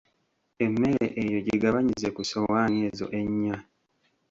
Emmere 0.65 1.05
eyo 1.23 1.39
gigabanyize 1.47 2.07
ku 2.15 2.21
ssowaani 2.25 2.77
ezo 2.89 3.05
ennya. 3.19 3.57